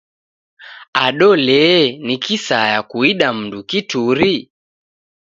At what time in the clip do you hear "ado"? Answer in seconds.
1.03-1.35